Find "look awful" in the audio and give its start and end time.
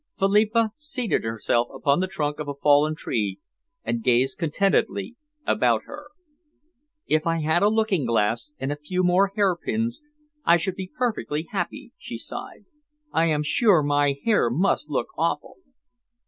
14.89-15.57